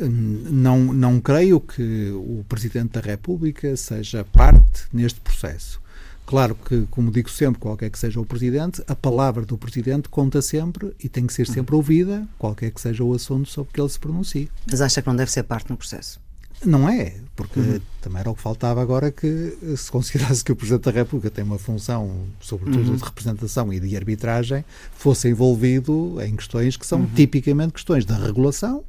[0.00, 5.80] Não, não creio que o Presidente da República seja parte neste processo.
[6.24, 10.40] Claro que, como digo sempre, qualquer que seja o Presidente, a palavra do Presidente conta
[10.40, 13.88] sempre e tem que ser sempre ouvida, qualquer que seja o assunto sobre que ele
[13.88, 14.50] se pronuncie.
[14.70, 16.20] Mas acha que não deve ser parte no processo?
[16.64, 17.80] Não é, porque uhum.
[18.00, 21.42] também era o que faltava agora que se considerasse que o Presidente da República tem
[21.42, 22.96] uma função, sobretudo uhum.
[22.96, 27.10] de representação e de arbitragem, fosse envolvido em questões que são uhum.
[27.14, 28.84] tipicamente questões da regulação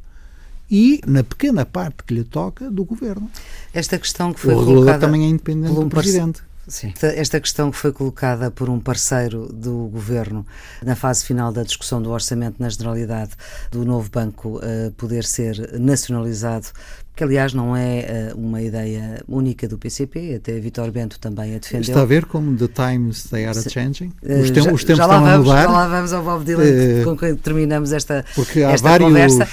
[0.69, 3.29] e, na pequena parte que lhe toca, do Governo.
[3.73, 6.41] Esta questão que foi o regulador também é independente do Presidente.
[6.67, 6.93] Sim.
[7.01, 10.45] Esta questão que foi colocada por um parceiro do governo
[10.81, 13.31] na fase final da discussão do orçamento na generalidade
[13.71, 16.67] do novo banco uh, poder ser nacionalizado,
[17.15, 21.59] que aliás não é uh, uma ideia única do PCP, até Vitor Bento também a
[21.59, 21.81] defendeu.
[21.81, 24.11] Está a ver como the times they are changing?
[24.23, 25.63] Eh, os, tem, já, os tempos já estão vamos, a mudar.
[25.63, 29.09] Já lá vamos ao Bob Dylan, uh, com quem terminamos esta, porque esta há vários,
[29.09, 29.47] conversa.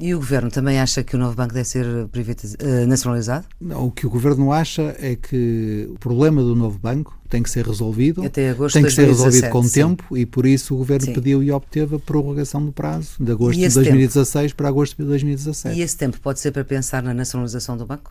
[0.00, 3.46] E o Governo também acha que o novo banco deve ser uh, nacionalizado?
[3.60, 7.50] Não, o que o Governo acha é que o problema do novo banco tem que
[7.50, 9.74] ser resolvido, Até agosto tem que ser 2017, resolvido com sim.
[9.74, 11.12] tempo e por isso o Governo Sim.
[11.12, 15.04] pediu e obteve a prorrogação do prazo de agosto de esse 2016 para agosto de
[15.04, 15.78] 2017.
[15.78, 18.10] E esse tempo pode ser para pensar na nacionalização do banco?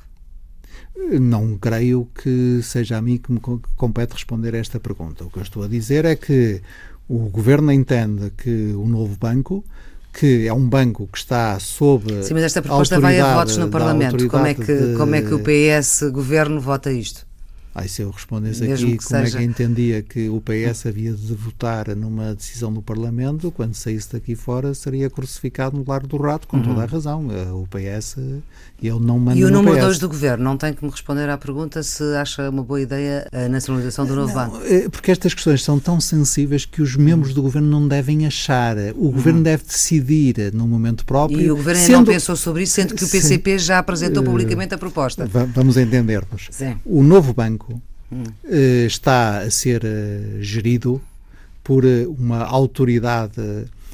[1.19, 5.23] Não creio que seja a mim que me co- compete responder a esta pergunta.
[5.23, 6.61] O que eu estou a dizer é que
[7.07, 9.63] o Governo entende que o novo banco,
[10.13, 13.69] que é um banco que está sob Sim, mas esta proposta vai a votos no
[13.69, 14.27] Parlamento.
[14.27, 17.25] Como é, que, de- como é que o PS Governo vota isto?
[17.73, 21.13] Ai, se eu respondesse Mesmo aqui como seja- é que entendia que o PS havia
[21.13, 26.17] de votar numa decisão do Parlamento, quando saísse daqui fora seria crucificado no Largo do
[26.17, 27.27] Rato, com toda a razão.
[27.31, 28.17] Eh, O PS,
[28.81, 29.35] ele não Uhum.
[29.35, 29.85] E o número PS.
[29.85, 33.27] 2 do Governo não tem que me responder à pergunta se acha uma boa ideia
[33.31, 34.59] a nacionalização do novo banco.
[34.65, 38.75] Eh, Porque estas questões são tão sensíveis que os membros do governo não devem achar.
[38.95, 41.37] O governo deve decidir no momento próprio.
[41.39, 41.45] Uhum.
[41.45, 43.11] E o Governo ainda não sendo- pensou sobre isso, sendo que o Sim.
[43.19, 45.25] PCP já apresentou Eh, publicamente a proposta.
[45.27, 46.47] Va- Vamos entender-nos.
[46.51, 46.77] Sim.
[46.85, 47.58] O novo banco
[48.11, 48.23] Hum.
[48.43, 50.99] eh, está a ser eh, gerido
[51.63, 53.33] por eh, uma autoridade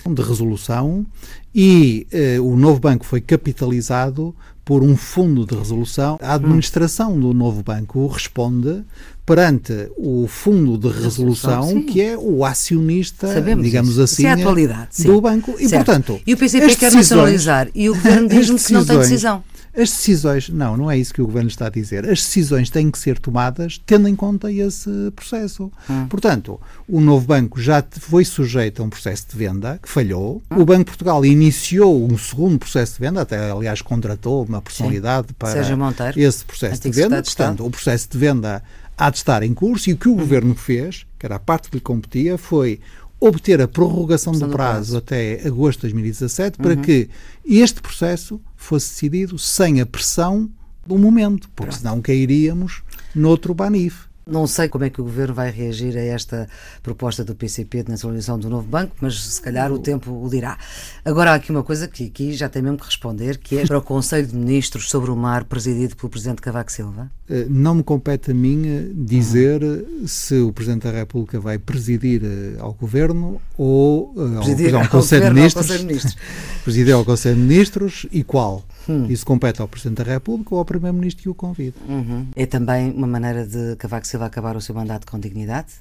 [0.08, 1.06] de resolução
[1.54, 2.06] e
[2.41, 6.17] o novo banco foi capitalizado por um fundo de resolução.
[6.21, 8.84] A administração do novo banco responde
[9.25, 14.01] perante o fundo de resolução, que é o acionista, Sabemos digamos isso.
[14.01, 15.08] assim, Isso é a atualidade, sim.
[15.08, 15.56] do banco.
[15.60, 15.86] E, Certo.
[15.86, 19.43] portanto, E o PCP quer decisões- nacionalizar e o Governo diz-me que não tem decisão.
[19.77, 22.05] As decisões, não, não é isso que o Governo está a dizer.
[22.05, 25.71] As decisões têm que ser tomadas tendo em conta esse processo.
[25.89, 26.07] Hum.
[26.07, 30.41] Portanto, o novo banco já foi sujeito a um processo de venda que falhou.
[30.49, 30.61] Hum.
[30.61, 35.33] O Banco de Portugal iniciou um segundo processo de venda, até aliás contratou uma personalidade
[35.33, 37.21] para Sérgio Monteiro, esse processo de venda.
[37.21, 38.63] Portanto, o processo de venda
[38.97, 41.69] há de estar em curso e o que o Governo fez, que era a parte
[41.69, 42.79] que lhe competia, foi
[43.19, 44.97] obter a prorrogação do Questão do prazo, prazo.
[44.97, 47.10] até agosto de 2017 para que
[47.45, 50.49] este processo fosse decidido sem a pressão
[50.86, 54.06] do momento, porque senão cairíamos noutro banif.
[54.28, 56.49] Não sei como é que o Governo vai reagir a esta
[56.82, 60.58] proposta do PCP de nacionalização do novo banco, mas se calhar o tempo o dirá.
[61.04, 63.78] Agora há aqui uma coisa que aqui já tem mesmo que responder, que é para
[63.78, 67.12] o Conselho de Ministros sobre o Mar, presidido pelo Presidente Cavaco Silva.
[67.27, 71.57] Eh, Não me compete a mim eh, dizer eh, se o Presidente da República vai
[71.57, 72.21] presidir
[72.59, 75.81] ao Governo ou ao, Presidir ao ao Conselho de ao Ministros.
[75.81, 76.17] Ministros.
[76.63, 78.63] presidir ao Conselho de Ministros e qual?
[78.88, 79.07] Hum.
[79.09, 81.75] Isso compete ao Presidente da República ou ao Primeiro-Ministro que o convida.
[81.88, 82.27] Uhum.
[82.35, 85.73] É também uma maneira de Cavaco Silva acabar o seu mandato com dignidade?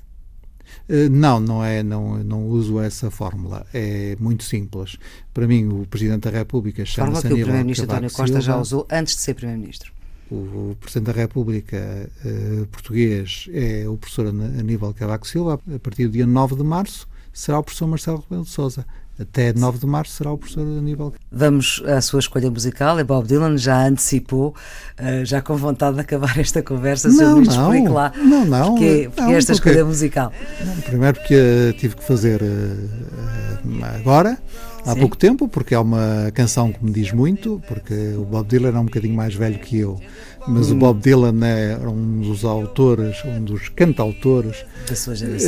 [1.11, 3.67] Não, não é, não, não uso essa fórmula.
[3.73, 4.97] É muito simples.
[5.35, 8.87] Para mim, o Presidente da República Forma chama-se que o Primeiro-Ministro António Costa já usou
[8.91, 9.94] antes de ser Primeiro-Ministro.
[10.31, 11.77] O, Presidente da República
[12.25, 15.61] eh, português é o professor Aníbal Cavaco Silva.
[15.75, 18.87] A partir do dia 9 de março será o professor Marcelo Rebelo de Sousa.
[19.19, 21.13] Até 9 de março será o professor Aníbal.
[21.31, 24.55] Vamos à sua escolha musical, é Bob Dylan, já antecipou,
[24.99, 28.13] eh, já com vontade de acabar esta conversa, se Não, eu me não, explique lá
[28.17, 30.33] não, não, porque, porque não, esta porque- escolha musical.
[30.67, 34.37] Não, primeiro porque eh, tive que fazer eh, agora,
[34.85, 35.01] há Sim.
[35.01, 38.79] pouco tempo, porque é uma canção que me diz muito, porque o Bob Dylan é
[38.79, 39.99] um bocadinho mais velho que eu,
[40.47, 40.75] mas Hum.
[40.75, 44.95] o Bob Dylan é um dos autores, um dos cantautores Da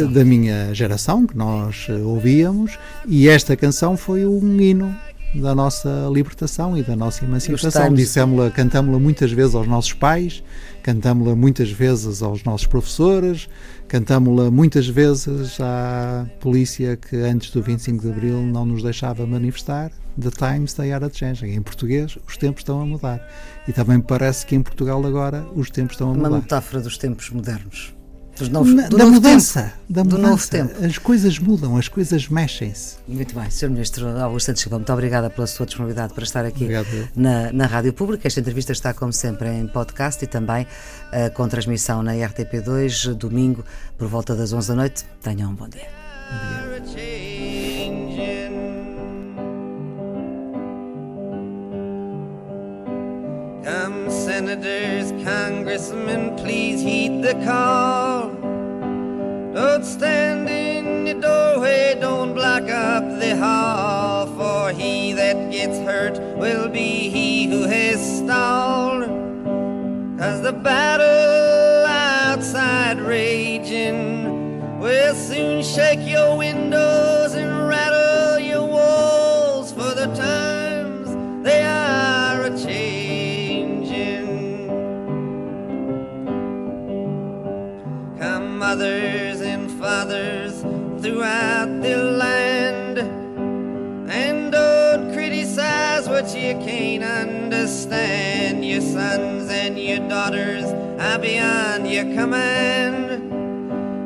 [0.07, 4.95] da minha geração, que nós eh, ouvíamos, e esta canção foi um hino
[5.35, 7.93] da nossa libertação e da nossa emancipação.
[7.93, 10.43] Dissemos-la, cantámos-la muitas vezes aos nossos pais,
[10.83, 13.49] cantámos-la muitas vezes aos nossos professores,
[13.89, 19.91] cantámos-la muitas vezes à polícia que antes do 25 de Abril não nos deixava manifestar.
[20.21, 21.53] The times they are changing.
[21.55, 23.21] Em português, os tempos estão a mudar.
[23.69, 26.41] E também parece que em Portugal agora os tempos estão a Uma mudar.
[26.43, 27.93] metáfora dos tempos modernos.
[28.51, 30.29] Novo, da novo mudança, tempo, da do mudança.
[30.29, 30.85] novo tempo.
[30.85, 32.97] As coisas mudam, as coisas mexem-se.
[33.09, 33.71] Muito bem, Sr.
[33.71, 37.09] Ministro Augusto Santos Silva, muito obrigada pela sua disponibilidade para estar aqui Obrigado.
[37.17, 38.27] na, na Rádio Pública.
[38.29, 43.65] Esta entrevista está, como sempre, em podcast e também uh, com transmissão na RTP2, domingo,
[43.97, 45.05] por volta das 11 da noite.
[45.23, 45.89] Tenham um bom dia.
[54.63, 58.29] Senators, congressmen, please heed the call.
[59.55, 66.19] Don't stand in the doorway, don't block up the hall, for he that gets hurt
[66.37, 69.05] will be he who has stalled.
[70.19, 77.16] Cause the battle outside raging will soon shake your windows
[91.07, 92.99] throughout the land.
[94.11, 98.65] And don't criticize what you can't understand.
[98.65, 100.65] Your sons and your daughters
[101.01, 103.07] are beyond your command.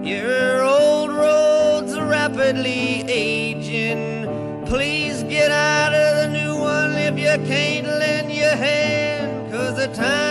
[0.07, 4.67] Your old roads are rapidly aging.
[4.67, 9.51] Please get out of the new one if you can't lend your hand.
[9.51, 10.30] Cause the times,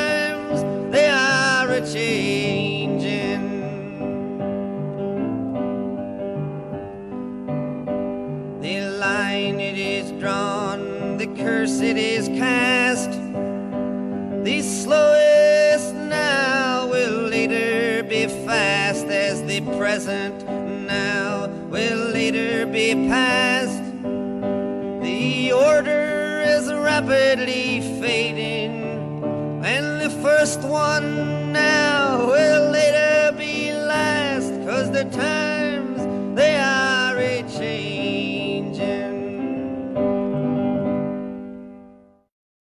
[22.96, 23.84] be past.
[25.04, 31.39] The order is rapidly fading, and the first one